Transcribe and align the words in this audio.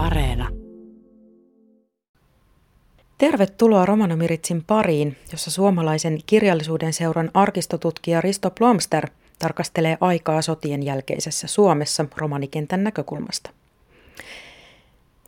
Areena. 0.00 0.48
Tervetuloa 3.18 3.86
Romanomiritsin 3.86 4.64
pariin, 4.64 5.16
jossa 5.32 5.50
suomalaisen 5.50 6.18
kirjallisuuden 6.26 6.92
seuran 6.92 7.30
arkistotutkija 7.34 8.20
Risto 8.20 8.50
Plomster 8.50 9.10
tarkastelee 9.38 9.98
aikaa 10.00 10.42
sotien 10.42 10.82
jälkeisessä 10.82 11.46
Suomessa 11.46 12.04
romanikentän 12.16 12.84
näkökulmasta. 12.84 13.50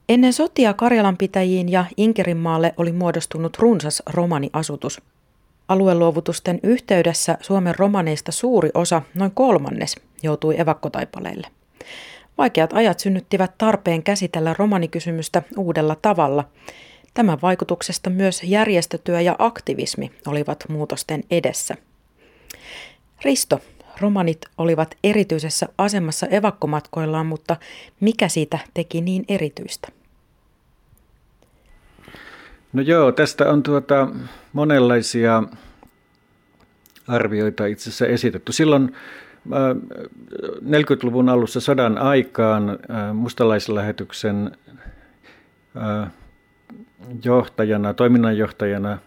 Ennen 0.08 0.32
sotia 0.32 0.74
Karjalanpitäjiin 0.74 1.68
ja 1.68 1.84
Inkerinmaalle 1.96 2.74
oli 2.76 2.92
muodostunut 2.92 3.58
runsas 3.58 4.02
romaniasutus. 4.06 5.02
Alueluovutusten 5.68 6.60
yhteydessä 6.62 7.38
Suomen 7.40 7.74
romaneista 7.78 8.32
suuri 8.32 8.70
osa, 8.74 9.02
noin 9.14 9.30
kolmannes, 9.30 9.96
joutui 10.22 10.60
evakkotaipaleille. 10.60 11.46
Vaikeat 12.42 12.72
ajat 12.72 12.98
synnyttivät 12.98 13.58
tarpeen 13.58 14.02
käsitellä 14.02 14.54
romanikysymystä 14.58 15.42
uudella 15.56 15.96
tavalla. 16.02 16.44
Tämän 17.14 17.38
vaikutuksesta 17.42 18.10
myös 18.10 18.42
järjestötyö 18.42 19.20
ja 19.20 19.36
aktivismi 19.38 20.10
olivat 20.26 20.64
muutosten 20.68 21.24
edessä. 21.30 21.74
Risto, 23.24 23.60
romanit 24.00 24.38
olivat 24.58 24.94
erityisessä 25.04 25.68
asemassa 25.78 26.26
evakkomatkoillaan, 26.26 27.26
mutta 27.26 27.56
mikä 28.00 28.28
siitä 28.28 28.58
teki 28.74 29.00
niin 29.00 29.24
erityistä? 29.28 29.88
No 32.72 32.82
joo, 32.82 33.12
tästä 33.12 33.50
on 33.50 33.62
tuota 33.62 34.08
monenlaisia 34.52 35.42
arvioita 37.08 37.66
itse 37.66 37.82
asiassa 37.82 38.06
esitetty. 38.06 38.52
Silloin 38.52 38.96
40-luvun 40.62 41.28
alussa 41.28 41.60
sodan 41.60 41.98
aikaan 41.98 42.78
mustalaislähetyksen 43.14 44.52
johtajana, 47.24 47.94
toiminnanjohtajana 47.94 48.98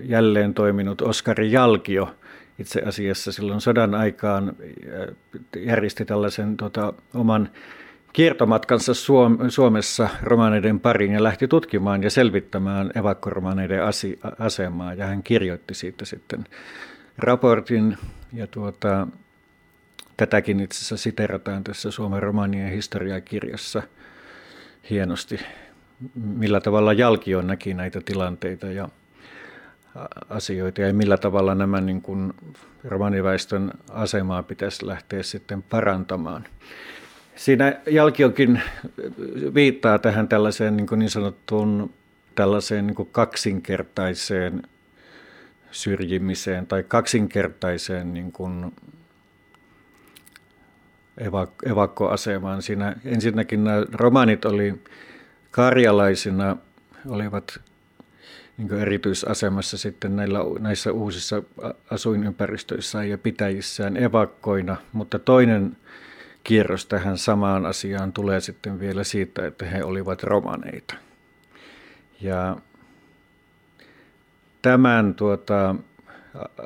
jälleen 0.00 0.54
toiminut 0.54 1.02
Oskari 1.02 1.52
Jalkio 1.52 2.14
itse 2.58 2.82
asiassa 2.86 3.32
silloin 3.32 3.60
sodan 3.60 3.94
aikaan 3.94 4.56
järjesti 5.56 6.04
tällaisen 6.04 6.56
tota, 6.56 6.92
oman 7.14 7.48
kiertomatkansa 8.12 8.92
Suomessa 9.48 10.08
romaneiden 10.22 10.80
pariin 10.80 11.12
ja 11.12 11.22
lähti 11.22 11.48
tutkimaan 11.48 12.02
ja 12.02 12.10
selvittämään 12.10 12.90
evakkoromaneiden 12.94 13.80
asemaa. 14.38 14.94
Ja 14.94 15.06
hän 15.06 15.22
kirjoitti 15.22 15.74
siitä 15.74 16.04
sitten 16.04 16.44
raportin 17.18 17.96
ja 18.32 18.46
tuota, 18.46 19.06
Tätäkin 20.16 20.60
itse 20.60 20.78
asiassa 20.78 20.96
siterataan 20.96 21.64
tässä 21.64 21.90
Suomen 21.90 22.22
romanien 22.22 22.72
historiakirjassa 22.72 23.82
hienosti, 24.90 25.40
millä 26.14 26.60
tavalla 26.60 26.92
Jalkio 26.92 27.42
näki 27.42 27.74
näitä 27.74 28.00
tilanteita 28.04 28.66
ja 28.66 28.88
asioita 30.28 30.80
ja 30.80 30.94
millä 30.94 31.16
tavalla 31.16 31.54
nämä 31.54 31.80
niin 31.80 32.02
kuin 32.02 32.32
romaniväestön 32.84 33.70
asemaa 33.90 34.42
pitäisi 34.42 34.86
lähteä 34.86 35.22
sitten 35.22 35.62
parantamaan. 35.62 36.44
Siinä 37.36 37.80
Jalkiokin 37.86 38.62
viittaa 39.54 39.98
tähän 39.98 40.28
tällaiseen 40.28 40.76
niin, 40.76 40.86
niin 40.96 41.10
sanottuun 41.10 41.92
tällaiseen 42.34 42.86
niin 42.86 43.08
kaksinkertaiseen 43.12 44.62
syrjimiseen 45.70 46.66
tai 46.66 46.82
kaksinkertaiseen 46.82 48.14
niin 48.14 48.32
kuin 48.32 48.72
evakkoasemaan. 51.66 52.62
Siinä 52.62 52.96
ensinnäkin 53.04 53.64
nämä 53.64 53.84
romanit 53.92 54.44
oli 54.44 54.74
karjalaisina, 55.50 56.56
olivat 57.08 57.60
niin 58.56 58.74
erityisasemassa 58.74 59.78
sitten 59.78 60.16
näillä, 60.16 60.38
näissä 60.58 60.92
uusissa 60.92 61.42
asuinympäristöissä 61.90 63.04
ja 63.04 63.18
pitäjissään 63.18 63.96
evakkoina, 63.96 64.76
mutta 64.92 65.18
toinen 65.18 65.76
kierros 66.44 66.86
tähän 66.86 67.18
samaan 67.18 67.66
asiaan 67.66 68.12
tulee 68.12 68.40
sitten 68.40 68.80
vielä 68.80 69.04
siitä, 69.04 69.46
että 69.46 69.64
he 69.64 69.84
olivat 69.84 70.22
romaneita. 70.22 70.94
Ja 72.20 72.56
tämän 74.62 75.14
tuota, 75.14 75.74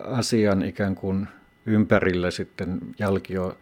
asian 0.05 0.62
ikään 0.62 0.95
kuin 0.95 1.28
ympärillä 1.67 2.31
sitten 2.31 2.78
Jalkio 2.99 3.59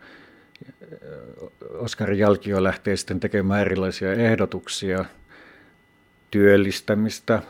Oskari 1.70 2.18
Jalkio 2.18 2.62
lähtee 2.62 2.96
sitten 2.96 3.20
tekemään 3.20 3.60
erilaisia 3.60 4.12
ehdotuksia 4.12 5.04
työllistämistä, 6.30 7.42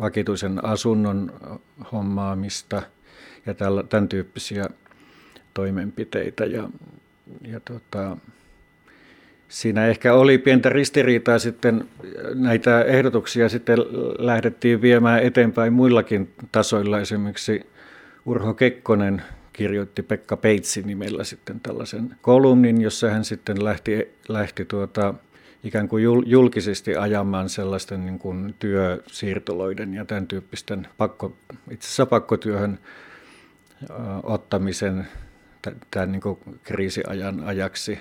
vakituisen 0.00 0.64
asunnon 0.64 1.32
hommaamista 1.92 2.82
ja 3.46 3.54
tämän 3.88 4.08
tyyppisiä 4.08 4.64
toimenpiteitä. 5.54 6.44
Ja, 6.44 6.68
ja 7.48 7.60
tota, 7.60 8.16
siinä 9.48 9.86
ehkä 9.86 10.14
oli 10.14 10.38
pientä 10.38 10.68
ristiriitaa 10.68 11.38
sitten, 11.38 11.88
näitä 12.34 12.82
ehdotuksia 12.82 13.48
sitten 13.48 13.78
lähdettiin 14.18 14.82
viemään 14.82 15.22
eteenpäin 15.22 15.72
muillakin 15.72 16.32
tasoilla. 16.52 17.00
Esimerkiksi 17.00 17.66
Urho 18.26 18.54
Kekkonen 18.54 19.22
kirjoitti 19.60 20.02
Pekka 20.02 20.36
Peitsi 20.36 20.82
nimellä 20.82 21.24
sitten 21.24 21.60
tällaisen 21.60 22.16
kolumnin, 22.22 22.80
jossa 22.80 23.10
hän 23.10 23.24
sitten 23.24 23.64
lähti, 23.64 24.08
lähti 24.28 24.64
tuota, 24.64 25.14
ikään 25.64 25.88
kuin 25.88 26.04
julkisesti 26.26 26.96
ajamaan 26.96 27.48
sellaisten 27.48 28.06
niin 28.06 28.18
kuin 28.18 28.54
työsiirtoloiden 28.58 29.94
ja 29.94 30.04
tämän 30.04 30.26
tyyppisten 30.26 30.88
pakko, 30.96 31.36
itse 31.70 31.86
asiassa 31.86 32.06
pakkotyöhön 32.06 32.78
ottamisen 34.22 35.08
tämän 35.90 36.12
niin 36.12 36.22
kuin 36.22 36.38
kriisiajan 36.64 37.44
ajaksi, 37.44 37.98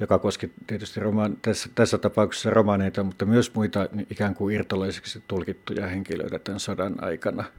joka 0.00 0.18
koski 0.18 0.50
tietysti 0.66 1.00
roma, 1.00 1.30
tässä, 1.42 1.68
tässä 1.74 1.98
tapauksessa 1.98 2.50
romaneita, 2.50 3.04
mutta 3.04 3.24
myös 3.24 3.54
muita 3.54 3.88
ikään 4.10 4.34
kuin 4.34 4.54
irtolaisiksi 4.54 5.22
tulkittuja 5.28 5.86
henkilöitä 5.86 6.38
tämän 6.38 6.60
sodan 6.60 7.04
aikana– 7.04 7.44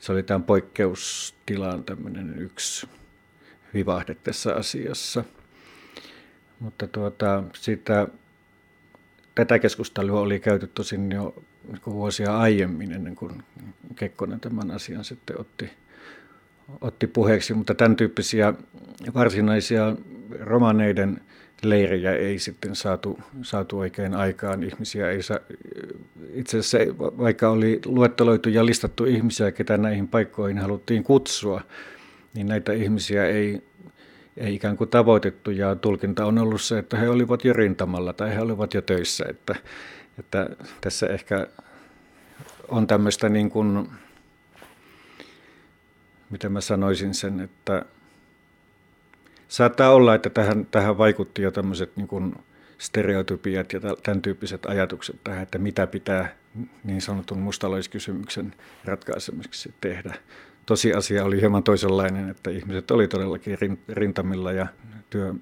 se 0.00 0.12
oli 0.12 0.22
tämän 0.22 0.42
poikkeustilan 0.42 1.84
tämmöinen 1.84 2.38
yksi 2.38 2.88
vivahde 3.74 4.14
tässä 4.14 4.54
asiassa. 4.54 5.24
Mutta 6.60 6.86
tuota, 6.86 7.44
sitä, 7.54 8.08
tätä 9.34 9.58
keskustelua 9.58 10.20
oli 10.20 10.40
käyty 10.40 10.66
tosin 10.66 11.12
jo 11.12 11.34
niin 11.68 11.80
vuosia 11.86 12.38
aiemmin, 12.38 12.92
ennen 12.92 13.16
kuin 13.16 13.42
Kekkonen 13.94 14.40
tämän 14.40 14.70
asian 14.70 15.04
sitten 15.04 15.40
otti, 15.40 15.70
otti 16.80 17.06
puheeksi, 17.06 17.54
mutta 17.54 17.74
tämän 17.74 17.96
tyyppisiä 17.96 18.54
varsinaisia 19.14 19.96
romaneiden 20.40 21.20
leirejä 21.62 22.12
ei 22.12 22.38
sitten 22.38 22.76
saatu, 22.76 23.18
saatu 23.42 23.78
oikein 23.78 24.14
aikaan. 24.14 24.62
Ihmisiä 24.62 25.10
ei 25.10 25.22
saa, 25.22 25.38
itse 26.34 26.58
asiassa 26.58 26.78
vaikka 26.98 27.48
oli 27.48 27.80
luetteloitu 27.86 28.48
ja 28.48 28.66
listattu 28.66 29.04
ihmisiä, 29.04 29.52
ketä 29.52 29.76
näihin 29.76 30.08
paikkoihin 30.08 30.58
haluttiin 30.58 31.04
kutsua, 31.04 31.60
niin 32.34 32.46
näitä 32.46 32.72
ihmisiä 32.72 33.26
ei, 33.26 33.62
ei 34.36 34.54
ikään 34.54 34.76
kuin 34.76 34.90
tavoitettu 34.90 35.50
ja 35.50 35.74
tulkinta 35.74 36.26
on 36.26 36.38
ollut 36.38 36.60
se, 36.60 36.78
että 36.78 36.96
he 36.96 37.08
olivat 37.08 37.44
jo 37.44 37.52
rintamalla 37.52 38.12
tai 38.12 38.34
he 38.34 38.40
olivat 38.40 38.74
jo 38.74 38.82
töissä. 38.82 39.24
Että, 39.28 39.54
että 40.18 40.48
tässä 40.80 41.06
ehkä 41.06 41.46
on 42.68 42.86
tämmöistä 42.86 43.28
niin 43.28 43.50
kuin, 43.50 43.88
miten 46.30 46.52
mä 46.52 46.60
sanoisin 46.60 47.14
sen, 47.14 47.40
että 47.40 47.84
saattaa 49.50 49.90
olla, 49.90 50.14
että 50.14 50.30
tähän, 50.30 50.66
tähän 50.70 50.98
vaikutti 50.98 51.42
jo 51.42 51.50
tämmöiset 51.50 51.96
niin 51.96 52.34
stereotypiat 52.78 53.72
ja 53.72 53.80
tämän 54.02 54.22
tyyppiset 54.22 54.66
ajatukset 54.66 55.16
tähän, 55.24 55.42
että 55.42 55.58
mitä 55.58 55.86
pitää 55.86 56.36
niin 56.84 57.00
sanotun 57.00 57.38
mustalaiskysymyksen 57.38 58.54
ratkaisemiseksi 58.84 59.74
tehdä. 59.80 60.14
Tosiasia 60.66 61.24
oli 61.24 61.40
hieman 61.40 61.62
toisenlainen, 61.62 62.28
että 62.28 62.50
ihmiset 62.50 62.90
oli 62.90 63.08
todellakin 63.08 63.58
rintamilla 63.88 64.52
ja 64.52 64.66
työ, 65.10 65.34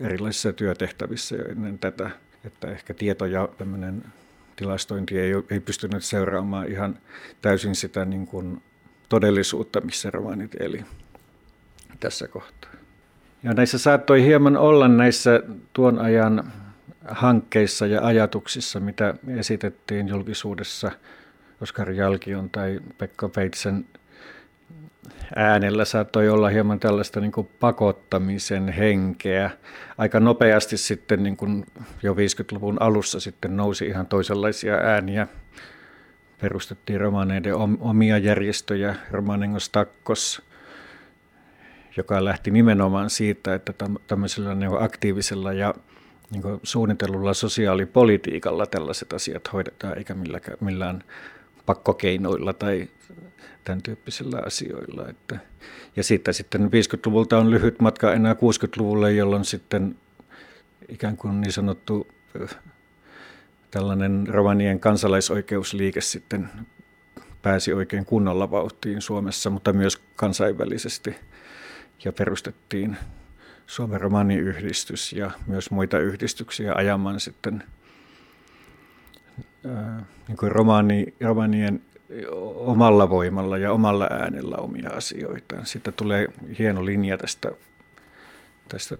erilaisissa 0.00 0.52
työtehtävissä 0.52 1.36
jo 1.36 1.44
ennen 1.44 1.78
tätä, 1.78 2.10
että 2.44 2.70
ehkä 2.70 2.94
tieto 2.94 3.26
ja 3.26 3.48
tämmöinen 3.58 4.04
tilastointi 4.56 5.18
ei, 5.18 5.32
ei 5.50 5.60
pystynyt 5.60 6.04
seuraamaan 6.04 6.68
ihan 6.68 6.98
täysin 7.42 7.74
sitä 7.74 8.04
niin 8.04 8.26
kuin 8.26 8.62
todellisuutta, 9.08 9.80
missä 9.80 10.10
romanit 10.10 10.54
eli 10.60 10.84
tässä 12.00 12.28
kohtaa. 12.28 12.85
Ja 13.46 13.54
näissä 13.54 13.78
saattoi 13.78 14.24
hieman 14.24 14.56
olla 14.56 14.88
näissä 14.88 15.42
tuon 15.72 15.98
ajan 15.98 16.52
hankkeissa 17.08 17.86
ja 17.86 18.06
ajatuksissa, 18.06 18.80
mitä 18.80 19.14
esitettiin 19.36 20.08
julkisuudessa 20.08 20.90
Oskar 21.60 21.90
Jalkion 21.90 22.50
tai 22.50 22.80
Pekka 22.98 23.28
Peitsen 23.28 23.84
äänellä 25.36 25.84
saattoi 25.84 26.28
olla 26.28 26.48
hieman 26.48 26.80
tällaista 26.80 27.20
niin 27.20 27.32
kuin 27.32 27.48
pakottamisen 27.60 28.68
henkeä. 28.68 29.50
Aika 29.98 30.20
nopeasti 30.20 30.76
sitten 30.76 31.22
niin 31.22 31.36
kuin 31.36 31.66
jo 32.02 32.14
50-luvun 32.14 32.76
alussa 32.80 33.20
sitten 33.20 33.56
nousi 33.56 33.86
ihan 33.86 34.06
toisenlaisia 34.06 34.74
ääniä. 34.74 35.26
Perustettiin 36.40 37.00
romaneiden 37.00 37.54
omia 37.80 38.18
järjestöjä, 38.18 38.94
Romanengos 39.10 39.68
Takkos, 39.68 40.42
joka 41.96 42.24
lähti 42.24 42.50
nimenomaan 42.50 43.10
siitä, 43.10 43.54
että 43.54 43.72
tämmöisellä 44.06 44.54
niin 44.54 44.82
aktiivisella 44.82 45.52
ja 45.52 45.74
niin 46.30 46.42
suunnitellulla 46.62 47.34
sosiaalipolitiikalla 47.34 48.66
tällaiset 48.66 49.12
asiat 49.12 49.52
hoidetaan, 49.52 49.98
eikä 49.98 50.14
millään, 50.60 51.04
pakkokeinoilla 51.66 52.52
tai 52.52 52.88
tämän 53.64 53.82
tyyppisillä 53.82 54.42
asioilla. 54.46 55.08
Että, 55.08 55.38
ja 55.96 56.04
siitä 56.04 56.32
sitten 56.32 56.60
50-luvulta 56.60 57.38
on 57.38 57.50
lyhyt 57.50 57.80
matka 57.80 58.12
enää 58.12 58.34
60-luvulle, 58.34 59.12
jolloin 59.12 59.44
sitten 59.44 59.96
ikään 60.88 61.16
kuin 61.16 61.40
niin 61.40 61.52
sanottu 61.52 62.08
tällainen 63.70 64.26
romanien 64.28 64.80
kansalaisoikeusliike 64.80 66.00
sitten 66.00 66.48
pääsi 67.42 67.72
oikein 67.72 68.04
kunnolla 68.04 68.50
vauhtiin 68.50 69.02
Suomessa, 69.02 69.50
mutta 69.50 69.72
myös 69.72 69.96
kansainvälisesti 70.16 71.16
ja 72.04 72.12
perustettiin 72.12 72.96
Suomen 73.66 74.00
romaniyhdistys 74.00 75.12
ja 75.12 75.30
myös 75.46 75.70
muita 75.70 75.98
yhdistyksiä 75.98 76.74
ajamaan 76.74 77.20
sitten 77.20 77.62
ää, 79.68 80.04
niin 80.28 80.36
kuin 80.36 80.52
romani, 80.52 81.14
romanien 81.20 81.82
omalla 82.54 83.10
voimalla 83.10 83.58
ja 83.58 83.72
omalla 83.72 84.08
äänellä 84.10 84.56
omia 84.56 84.90
asioitaan. 84.90 85.66
Sitten 85.66 85.94
tulee 85.94 86.28
hieno 86.58 86.84
linja 86.84 87.18
tästä, 87.18 87.50
tästä 88.68 88.96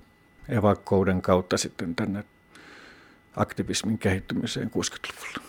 evakkouden 0.48 1.22
kautta 1.22 1.56
sitten 1.58 1.94
tänne 1.94 2.24
aktivismin 3.36 3.98
kehittymiseen 3.98 4.70
60-luvulla. 4.70 5.48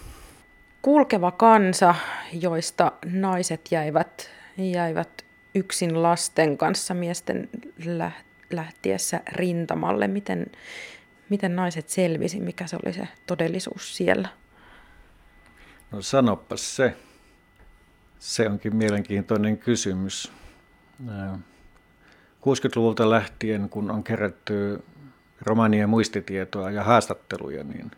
Kulkeva 0.81 1.31
kansa, 1.31 1.95
joista 2.33 2.91
naiset 3.05 3.61
jäivät, 3.71 4.29
jäivät 4.57 5.26
yksin 5.57 6.03
lasten 6.03 6.57
kanssa 6.57 6.93
miesten 6.93 7.49
lähtiessä 8.51 9.21
rintamalle. 9.31 10.07
Miten, 10.07 10.45
miten 11.29 11.55
naiset 11.55 11.89
selvisi, 11.89 12.39
mikä 12.39 12.67
se 12.67 12.77
oli 12.85 12.93
se 12.93 13.07
todellisuus 13.25 13.97
siellä? 13.97 14.29
No 15.91 16.01
sanoppas 16.01 16.75
se. 16.75 16.93
Se 18.19 18.49
onkin 18.49 18.75
mielenkiintoinen 18.75 19.57
kysymys. 19.57 20.31
60-luvulta 22.41 23.09
lähtien, 23.09 23.69
kun 23.69 23.91
on 23.91 24.03
kerätty 24.03 24.83
romanien 25.41 25.89
muistitietoa 25.89 26.71
ja 26.71 26.83
haastatteluja, 26.83 27.63
niin 27.63 27.91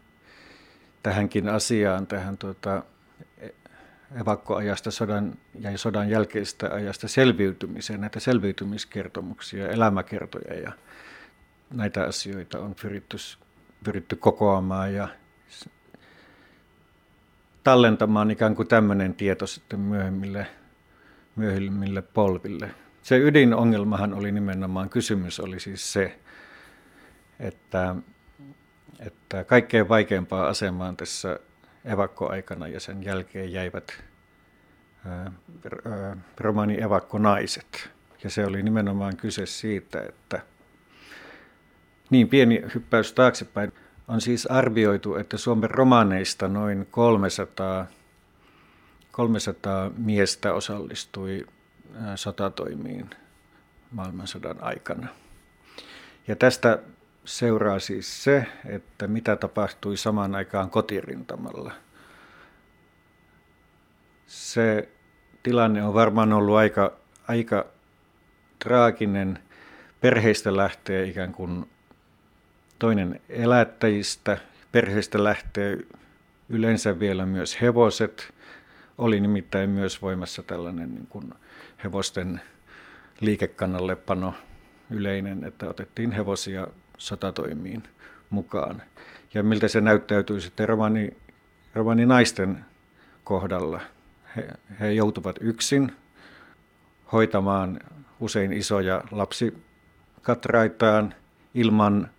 tähänkin 1.03 1.49
asiaan, 1.49 2.07
tähän 2.07 2.37
tuota, 2.37 2.83
evakkoajasta 4.21 4.91
sodan 4.91 5.37
ja 5.59 5.77
sodan 5.77 6.09
jälkeistä 6.09 6.69
ajasta 6.73 7.07
selviytymiseen, 7.07 8.01
näitä 8.01 8.19
selviytymiskertomuksia, 8.19 9.69
elämäkertoja 9.69 10.53
ja 10.53 10.71
näitä 11.73 12.03
asioita 12.03 12.59
on 12.59 12.75
pyritty, 12.81 13.17
pyritty 13.83 14.15
kokoamaan 14.15 14.93
ja 14.93 15.07
tallentamaan 17.63 18.31
ikään 18.31 18.55
kuin 18.55 18.67
tämmöinen 18.67 19.13
tieto 19.13 19.47
sitten 19.47 19.79
myöhemmille, 19.79 20.47
myöhemmille 21.35 22.01
polville. 22.01 22.71
Se 23.01 23.17
ydinongelmahan 23.17 24.13
oli 24.13 24.31
nimenomaan, 24.31 24.89
kysymys 24.89 25.39
oli 25.39 25.59
siis 25.59 25.93
se, 25.93 26.19
että, 27.39 27.95
että 28.99 29.43
kaikkein 29.43 29.89
vaikeimpaan 29.89 30.47
asemaan 30.47 30.97
tässä 30.97 31.39
evakkoaikana 31.85 32.67
ja 32.67 32.79
sen 32.79 33.03
jälkeen 33.03 33.53
jäivät 33.53 34.03
romani 36.37 36.81
evakkonaiset. 36.81 37.89
Ja 38.23 38.29
se 38.29 38.45
oli 38.45 38.63
nimenomaan 38.63 39.17
kyse 39.17 39.45
siitä, 39.45 40.01
että 40.01 40.41
niin 42.09 42.29
pieni 42.29 42.63
hyppäys 42.75 43.13
taaksepäin 43.13 43.73
on 44.07 44.21
siis 44.21 44.45
arvioitu, 44.45 45.15
että 45.15 45.37
Suomen 45.37 45.69
romaneista 45.69 46.47
noin 46.47 46.87
300, 46.91 47.87
300 49.11 49.91
miestä 49.97 50.53
osallistui 50.53 51.47
sotatoimiin 52.15 53.09
maailmansodan 53.91 54.63
aikana. 54.63 55.07
Ja 56.27 56.35
tästä 56.35 56.79
seuraa 57.29 57.79
siis 57.79 58.23
se, 58.23 58.45
että 58.65 59.07
mitä 59.07 59.35
tapahtui 59.35 59.97
samaan 59.97 60.35
aikaan 60.35 60.69
kotirintamalla. 60.69 61.71
Se 64.27 64.89
tilanne 65.43 65.83
on 65.83 65.93
varmaan 65.93 66.33
ollut 66.33 66.55
aika, 66.55 66.93
aika 67.27 67.65
traaginen. 68.59 69.39
Perheistä 70.01 70.57
lähtee 70.57 71.03
ikään 71.03 71.31
kuin 71.31 71.69
toinen 72.79 73.21
elättäjistä. 73.29 74.37
Perheistä 74.71 75.23
lähtee 75.23 75.77
yleensä 76.49 76.99
vielä 76.99 77.25
myös 77.25 77.61
hevoset. 77.61 78.33
Oli 78.97 79.19
nimittäin 79.19 79.69
myös 79.69 80.01
voimassa 80.01 80.43
tällainen 80.43 80.95
niin 80.95 81.07
kuin 81.07 81.33
hevosten 81.83 82.41
liikekannallepano 83.21 84.33
yleinen, 84.89 85.43
että 85.43 85.69
otettiin 85.69 86.11
hevosia 86.11 86.67
sotatoimiin 86.99 87.83
mukaan. 88.29 88.81
Ja 89.33 89.43
miltä 89.43 89.67
se 89.67 89.81
näyttäytyy 89.81 90.41
sitten 90.41 90.69
romani, 90.69 91.11
naisten 92.05 92.65
kohdalla. 93.23 93.81
He, 94.35 94.47
he 94.79 94.91
joutuvat 94.91 95.35
yksin 95.41 95.91
hoitamaan 97.11 97.79
usein 98.19 98.53
isoja 98.53 99.03
lapsikatraitaan 99.11 101.13
ilman 101.53 102.09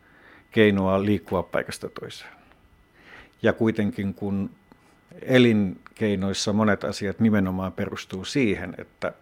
keinoa 0.51 1.05
liikkua 1.05 1.43
paikasta 1.43 1.89
toiseen. 1.89 2.31
Ja 3.43 3.53
kuitenkin 3.53 4.15
kun 4.15 4.51
elinkeinoissa 5.23 6.53
monet 6.53 6.85
asiat 6.85 7.21
nimenomaan 7.21 7.73
perustuu 7.73 8.25
siihen, 8.25 8.75
että 8.79 9.13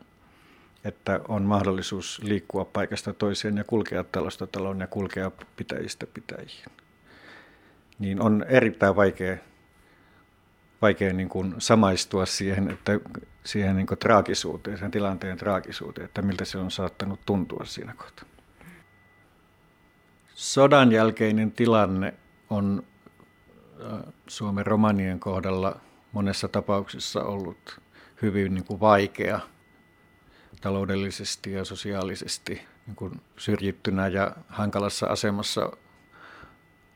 että 0.85 1.21
on 1.29 1.43
mahdollisuus 1.43 2.21
liikkua 2.23 2.65
paikasta 2.65 3.13
toiseen 3.13 3.57
ja 3.57 3.65
kulkea 3.65 4.05
talosta 4.05 4.47
taloon 4.47 4.81
ja 4.81 4.87
kulkea 4.87 5.31
pitäjistä 5.57 6.07
pitäjiin. 6.07 6.65
Niin 7.99 8.23
on 8.23 8.45
erittäin 8.49 8.97
vaikea, 8.97 9.37
vaikea 10.83 11.13
niin 11.13 11.29
kuin 11.29 11.55
samaistua 11.59 12.27
siihen, 12.27 12.71
että 12.71 13.01
siihen 13.45 13.77
niin 13.77 13.87
kuin 13.87 13.99
traagisuuteen, 13.99 14.79
sen 14.79 14.91
tilanteen 14.91 15.39
traagisuuteen, 15.39 16.05
että 16.05 16.23
miltä 16.23 16.45
se 16.45 16.59
on 16.59 16.71
saattanut 16.71 17.21
tuntua 17.27 17.65
siinä 17.65 17.95
kohtaa. 17.97 18.25
Sodan 20.35 20.93
jälkeinen 20.93 21.53
tilanne 21.53 22.15
on 22.51 22.83
Suomen 24.27 24.67
romanien 24.67 25.21
kohdalla 25.21 25.81
monessa 26.13 26.49
tapauksessa 26.49 27.23
ollut 27.23 27.81
hyvin 28.23 28.55
niin 28.55 28.65
kuin 28.65 28.81
vaikea– 28.81 29.41
taloudellisesti 30.61 31.53
ja 31.53 31.65
sosiaalisesti 31.65 32.63
niin 32.87 32.97
kuin 32.97 33.21
syrjittynä 33.37 34.09
ja 34.09 34.37
hankalassa 34.49 35.07
asemassa 35.07 35.73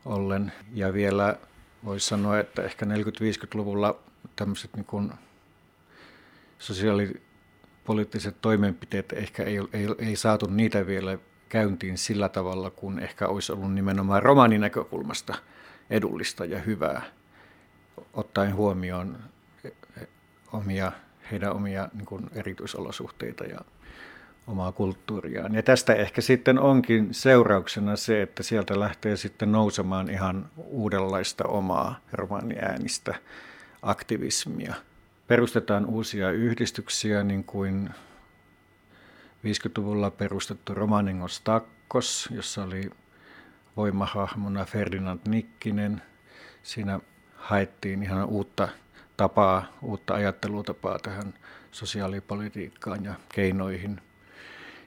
ollen. 0.05 0.51
Ja 0.73 0.93
vielä 0.93 1.37
voisi 1.85 2.07
sanoa, 2.07 2.39
että 2.39 2.63
ehkä 2.63 2.85
40-50-luvulla 2.85 3.99
tämmöiset 4.35 4.75
niin 4.75 4.85
kuin 4.85 5.11
sosiaalipoliittiset 6.59 8.41
toimenpiteet 8.41 9.13
ehkä 9.13 9.43
ei, 9.43 9.57
ei, 9.73 9.87
ei 9.97 10.15
saatu 10.15 10.45
niitä 10.45 10.87
vielä 10.87 11.17
käyntiin 11.49 11.97
sillä 11.97 12.29
tavalla, 12.29 12.69
kun 12.69 12.99
ehkä 12.99 13.27
olisi 13.27 13.51
ollut 13.51 13.73
nimenomaan 13.73 14.23
romanin 14.23 14.61
näkökulmasta 14.61 15.35
edullista 15.89 16.45
ja 16.45 16.59
hyvää, 16.59 17.01
ottaen 18.13 18.55
huomioon 18.55 19.17
omia 20.53 20.91
heidän 21.31 21.55
omia 21.55 21.89
niin 21.93 22.05
kuin 22.05 22.29
erityisolosuhteita 22.35 23.43
ja 23.43 23.59
omaa 24.47 24.71
kulttuuriaan. 24.71 25.55
Ja 25.55 25.63
tästä 25.63 25.93
ehkä 25.93 26.21
sitten 26.21 26.59
onkin 26.59 27.13
seurauksena 27.13 27.95
se, 27.95 28.21
että 28.21 28.43
sieltä 28.43 28.79
lähtee 28.79 29.17
sitten 29.17 29.51
nousemaan 29.51 30.09
ihan 30.09 30.49
uudenlaista 30.57 31.43
omaa 31.47 31.99
romaniäänistä 32.11 33.15
aktivismia. 33.81 34.73
Perustetaan 35.27 35.85
uusia 35.85 36.31
yhdistyksiä, 36.31 37.23
niin 37.23 37.43
kuin 37.43 37.89
50-luvulla 39.45 40.11
perustettu 40.11 40.73
Romaningos 40.73 41.41
Takkos, 41.41 42.29
jossa 42.31 42.63
oli 42.63 42.89
voimahahmona 43.77 44.65
Ferdinand 44.65 45.19
Nikkinen. 45.27 46.01
Siinä 46.63 46.99
haettiin 47.35 48.03
ihan 48.03 48.25
uutta 48.25 48.69
tapaa, 49.23 49.65
uutta 49.81 50.13
ajattelutapaa 50.13 50.99
tähän 50.99 51.33
sosiaalipolitiikkaan 51.71 53.03
ja 53.05 53.13
keinoihin 53.35 54.01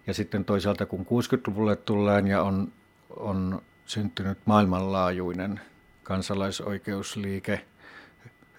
Ja 0.06 0.14
sitten 0.14 0.44
toisaalta 0.44 0.86
kun 0.86 1.06
60-luvulle 1.06 1.76
tullaan 1.76 2.26
ja 2.26 2.42
on, 2.42 2.72
on 3.16 3.62
syntynyt 3.86 4.38
maailmanlaajuinen 4.44 5.60
kansalaisoikeusliike 6.02 7.66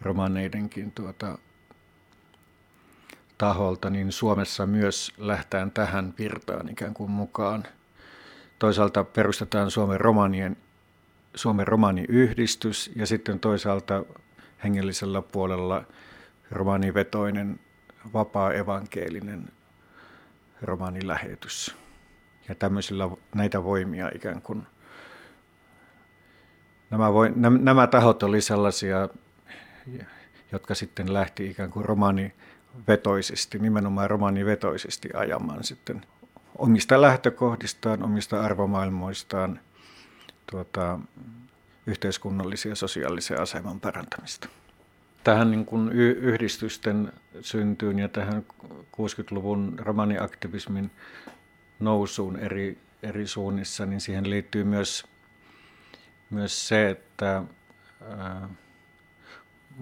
romaneidenkin 0.01 0.91
tuota, 0.91 1.37
taholta, 3.37 3.89
niin 3.89 4.11
Suomessa 4.11 4.65
myös 4.65 5.13
lähtään 5.17 5.71
tähän 5.71 6.13
virtaan 6.17 6.69
ikään 6.69 6.93
kuin 6.93 7.11
mukaan. 7.11 7.63
Toisaalta 8.59 9.03
perustetaan 9.03 9.71
Suomen 9.71 10.01
romanien 10.01 10.57
Suomen 11.35 11.67
romaniyhdistys 11.67 12.91
ja 12.95 13.05
sitten 13.07 13.39
toisaalta 13.39 14.05
hengellisellä 14.63 15.21
puolella 15.21 15.83
romanivetoinen 16.51 17.59
vapaa 18.13 18.53
evankelinen 18.53 19.49
romanilähetys. 20.61 21.75
Ja 22.49 22.55
tämmöisillä 22.55 23.09
näitä 23.35 23.63
voimia 23.63 24.11
ikään 24.15 24.41
kuin, 24.41 24.67
nämä, 26.89 27.13
voi, 27.13 27.33
nämä 27.59 27.87
tahot 27.87 28.23
oli 28.23 28.41
sellaisia, 28.41 29.09
jotka 30.51 30.75
sitten 30.75 31.13
lähti 31.13 31.49
ikään 31.49 31.71
kuin 31.71 31.85
romanivetoisesti, 31.85 33.59
nimenomaan 33.59 34.09
romanivetoisesti 34.09 35.09
ajamaan 35.13 35.63
sitten 35.63 36.01
omista 36.57 37.01
lähtökohdistaan, 37.01 38.03
omista 38.03 38.41
arvomaailmoistaan 38.41 39.59
tuota, 40.51 40.99
yhteiskunnallisia 41.87 42.71
ja 42.71 42.75
sosiaalisen 42.75 43.41
aseman 43.41 43.79
parantamista. 43.79 44.49
Tähän 45.23 45.51
niin 45.51 45.65
kuin 45.65 45.91
yhdistysten 45.91 47.13
syntyyn 47.41 47.99
ja 47.99 48.07
tähän 48.07 48.45
60-luvun 48.73 49.79
romaniaktivismin 49.79 50.91
nousuun 51.79 52.39
eri, 52.39 52.77
eri 53.03 53.27
suunnissa, 53.27 53.85
niin 53.85 54.01
siihen 54.01 54.29
liittyy 54.29 54.63
myös, 54.63 55.05
myös 56.29 56.67
se, 56.67 56.89
että 56.89 57.43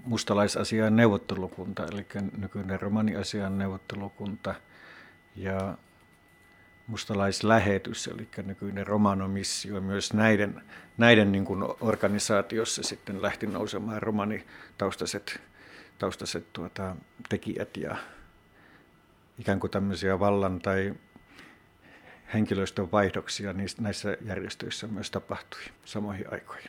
mustalaisasian 0.05 0.95
neuvottelukunta, 0.95 1.85
eli 1.85 2.05
nykyinen 2.38 2.81
romaniasian 2.81 3.57
neuvottelukunta 3.57 4.55
ja 5.35 5.77
mustalaislähetys, 6.88 8.08
eli 8.08 8.27
nykyinen 8.44 8.88
romanomissio, 8.88 9.82
myös 9.82 10.13
näiden, 10.13 10.62
näiden 10.98 11.32
niin 11.32 11.46
kuin 11.46 11.63
organisaatiossa 11.82 12.84
sitten 12.84 13.22
lähti 13.22 13.48
nousemaan 13.48 14.01
romanitaustaiset 14.01 15.42
taustaiset 16.00 16.54
tuota, 16.54 16.96
tekijät 17.30 17.77
ja 17.77 17.96
ikään 19.39 19.60
kuin 19.60 19.72
tämmöisiä 19.72 20.20
vallan 20.20 20.60
tai 20.60 20.94
henkilöstön 22.34 22.92
vaihdoksia 22.92 23.54
näissä 23.80 24.18
järjestöissä 24.22 24.88
myös 24.88 25.12
tapahtui 25.12 25.62
samoihin 25.86 26.34
aikoihin. 26.34 26.63